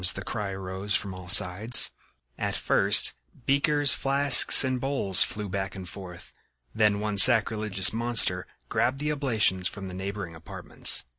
the 0.15 0.23
cry 0.23 0.49
arose 0.49 0.95
from 0.95 1.13
all 1.13 1.27
sides. 1.27 1.91
At 2.35 2.55
first 2.55 3.13
beakers, 3.45 3.93
flasks 3.93 4.63
and 4.63 4.81
bowls 4.81 5.21
flew 5.21 5.47
back 5.47 5.75
and 5.75 5.87
forth. 5.87 6.33
Then 6.73 6.99
one 6.99 7.19
sacrilegious 7.19 7.93
monster 7.93 8.47
grabbed 8.67 8.97
the 8.97 9.11
oblations 9.11 9.67
from 9.67 9.89
the 9.89 9.93
neighboring 9.93 10.33
apartments. 10.33 11.05